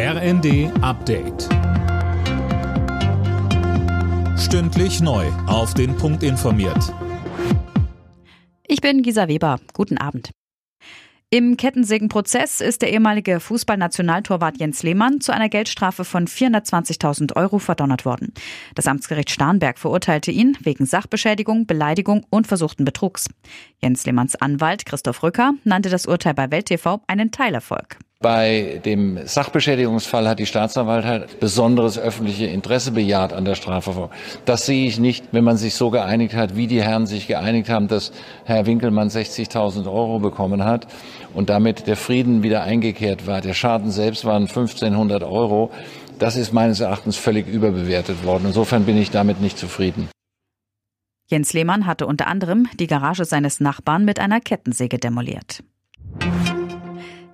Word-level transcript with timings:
RND 0.00 0.70
Update. 0.80 1.48
Stündlich 4.38 5.00
neu. 5.00 5.26
Auf 5.48 5.74
den 5.74 5.96
Punkt 5.96 6.22
informiert. 6.22 6.94
Ich 8.68 8.80
bin 8.80 9.02
Gisa 9.02 9.26
Weber. 9.26 9.58
Guten 9.72 9.98
Abend. 9.98 10.30
Im 11.30 11.56
Kettensägenprozess 11.56 12.60
ist 12.60 12.82
der 12.82 12.92
ehemalige 12.92 13.40
Fußballnationaltorwart 13.40 14.60
Jens 14.60 14.84
Lehmann 14.84 15.20
zu 15.20 15.32
einer 15.32 15.48
Geldstrafe 15.48 16.04
von 16.04 16.28
420.000 16.28 17.34
Euro 17.34 17.58
verdonnert 17.58 18.04
worden. 18.04 18.32
Das 18.76 18.86
Amtsgericht 18.86 19.30
Starnberg 19.30 19.80
verurteilte 19.80 20.30
ihn 20.30 20.56
wegen 20.60 20.86
Sachbeschädigung, 20.86 21.66
Beleidigung 21.66 22.24
und 22.30 22.46
versuchten 22.46 22.84
Betrugs. 22.84 23.28
Jens 23.82 24.06
Lehmanns 24.06 24.36
Anwalt 24.36 24.86
Christoph 24.86 25.24
Rücker 25.24 25.54
nannte 25.64 25.90
das 25.90 26.06
Urteil 26.06 26.34
bei 26.34 26.52
Welt 26.52 26.66
TV 26.66 27.02
einen 27.08 27.32
Teilerfolg. 27.32 27.98
Bei 28.20 28.80
dem 28.84 29.28
Sachbeschädigungsfall 29.28 30.28
hat 30.28 30.40
die 30.40 30.46
Staatsanwaltschaft 30.46 31.38
besonderes 31.38 32.00
öffentliche 32.00 32.46
Interesse 32.46 32.90
bejaht 32.90 33.32
an 33.32 33.44
der 33.44 33.54
Strafverfolgung. 33.54 34.10
Das 34.44 34.66
sehe 34.66 34.88
ich 34.88 34.98
nicht, 34.98 35.26
wenn 35.30 35.44
man 35.44 35.56
sich 35.56 35.76
so 35.76 35.90
geeinigt 35.90 36.34
hat, 36.34 36.56
wie 36.56 36.66
die 36.66 36.82
Herren 36.82 37.06
sich 37.06 37.28
geeinigt 37.28 37.68
haben, 37.68 37.86
dass 37.86 38.10
Herr 38.44 38.66
Winkelmann 38.66 39.08
60.000 39.08 39.86
Euro 39.86 40.18
bekommen 40.18 40.64
hat 40.64 40.88
und 41.32 41.48
damit 41.48 41.86
der 41.86 41.94
Frieden 41.94 42.42
wieder 42.42 42.64
eingekehrt 42.64 43.28
war. 43.28 43.40
Der 43.40 43.54
Schaden 43.54 43.92
selbst 43.92 44.24
waren 44.24 44.48
1500 44.48 45.22
Euro. 45.22 45.70
Das 46.18 46.34
ist 46.34 46.52
meines 46.52 46.80
Erachtens 46.80 47.16
völlig 47.16 47.46
überbewertet 47.46 48.24
worden. 48.24 48.46
Insofern 48.46 48.84
bin 48.84 48.96
ich 48.96 49.12
damit 49.12 49.40
nicht 49.40 49.58
zufrieden. 49.58 50.08
Jens 51.28 51.52
Lehmann 51.52 51.86
hatte 51.86 52.04
unter 52.04 52.26
anderem 52.26 52.66
die 52.80 52.88
Garage 52.88 53.24
seines 53.24 53.60
Nachbarn 53.60 54.04
mit 54.04 54.18
einer 54.18 54.40
Kettensäge 54.40 54.98
demoliert. 54.98 55.62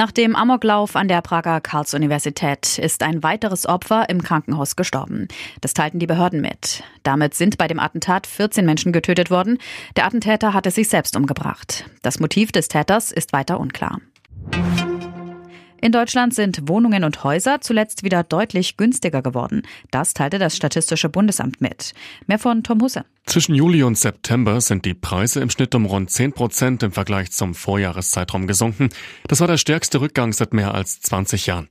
Nach 0.00 0.12
dem 0.12 0.34
Amoklauf 0.34 0.96
an 0.96 1.08
der 1.08 1.20
Prager 1.20 1.60
Karls-Universität 1.60 2.78
ist 2.78 3.02
ein 3.02 3.22
weiteres 3.22 3.66
Opfer 3.66 4.08
im 4.08 4.22
Krankenhaus 4.22 4.74
gestorben. 4.74 5.28
Das 5.60 5.74
teilten 5.74 5.98
die 5.98 6.06
Behörden 6.06 6.40
mit. 6.40 6.82
Damit 7.02 7.34
sind 7.34 7.58
bei 7.58 7.68
dem 7.68 7.78
Attentat 7.78 8.26
14 8.26 8.64
Menschen 8.64 8.92
getötet 8.92 9.30
worden. 9.30 9.58
Der 9.96 10.06
Attentäter 10.06 10.54
hatte 10.54 10.70
sich 10.70 10.88
selbst 10.88 11.18
umgebracht. 11.18 11.84
Das 12.00 12.18
Motiv 12.18 12.50
des 12.50 12.68
Täters 12.68 13.12
ist 13.12 13.34
weiter 13.34 13.60
unklar. 13.60 13.98
In 15.82 15.92
Deutschland 15.92 16.34
sind 16.34 16.68
Wohnungen 16.68 17.04
und 17.04 17.24
Häuser 17.24 17.62
zuletzt 17.62 18.04
wieder 18.04 18.22
deutlich 18.22 18.76
günstiger 18.76 19.22
geworden. 19.22 19.62
Das 19.90 20.12
teilte 20.12 20.38
das 20.38 20.54
Statistische 20.54 21.08
Bundesamt 21.08 21.62
mit. 21.62 21.94
Mehr 22.26 22.38
von 22.38 22.62
Tom 22.62 22.82
Husse. 22.82 23.06
Zwischen 23.24 23.54
Juli 23.54 23.82
und 23.82 23.96
September 23.96 24.60
sind 24.60 24.84
die 24.84 24.92
Preise 24.92 25.40
im 25.40 25.48
Schnitt 25.48 25.74
um 25.74 25.86
rund 25.86 26.10
10 26.10 26.32
Prozent 26.32 26.82
im 26.82 26.92
Vergleich 26.92 27.30
zum 27.30 27.54
Vorjahreszeitraum 27.54 28.46
gesunken. 28.46 28.90
Das 29.26 29.40
war 29.40 29.46
der 29.46 29.56
stärkste 29.56 30.02
Rückgang 30.02 30.34
seit 30.34 30.52
mehr 30.52 30.74
als 30.74 31.00
20 31.00 31.46
Jahren. 31.46 31.68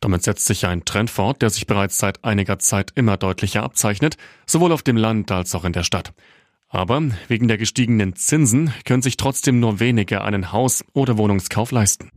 Damit 0.00 0.24
setzt 0.24 0.46
sich 0.46 0.66
ein 0.66 0.84
Trend 0.84 1.08
fort, 1.08 1.40
der 1.40 1.50
sich 1.50 1.68
bereits 1.68 1.98
seit 1.98 2.24
einiger 2.24 2.58
Zeit 2.58 2.90
immer 2.96 3.16
deutlicher 3.16 3.62
abzeichnet, 3.62 4.16
sowohl 4.46 4.72
auf 4.72 4.82
dem 4.82 4.96
Land 4.96 5.30
als 5.30 5.54
auch 5.54 5.64
in 5.64 5.72
der 5.72 5.84
Stadt. 5.84 6.12
Aber 6.68 7.00
wegen 7.28 7.46
der 7.46 7.56
gestiegenen 7.56 8.16
Zinsen 8.16 8.74
können 8.84 9.02
sich 9.02 9.16
trotzdem 9.16 9.60
nur 9.60 9.78
wenige 9.78 10.22
einen 10.22 10.50
Haus- 10.50 10.84
oder 10.92 11.16
Wohnungskauf 11.18 11.70
leisten. 11.70 12.10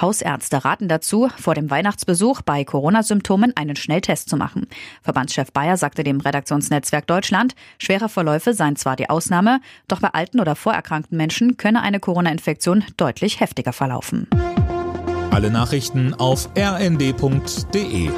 Hausärzte 0.00 0.64
raten 0.64 0.88
dazu, 0.88 1.28
vor 1.36 1.54
dem 1.54 1.70
Weihnachtsbesuch 1.70 2.42
bei 2.42 2.64
Corona-Symptomen 2.64 3.56
einen 3.56 3.76
Schnelltest 3.76 4.28
zu 4.28 4.36
machen. 4.36 4.66
Verbandschef 5.02 5.52
Bayer 5.52 5.76
sagte 5.76 6.04
dem 6.04 6.20
Redaktionsnetzwerk 6.20 7.06
Deutschland, 7.06 7.54
schwere 7.78 8.08
Verläufe 8.08 8.54
seien 8.54 8.76
zwar 8.76 8.96
die 8.96 9.10
Ausnahme, 9.10 9.60
doch 9.88 10.00
bei 10.00 10.08
alten 10.08 10.40
oder 10.40 10.56
vorerkrankten 10.56 11.16
Menschen 11.16 11.56
könne 11.56 11.82
eine 11.82 12.00
Corona-Infektion 12.00 12.84
deutlich 12.96 13.40
heftiger 13.40 13.72
verlaufen. 13.72 14.28
Alle 15.30 15.50
Nachrichten 15.50 16.14
auf 16.14 16.48
rnd.de 16.56 18.10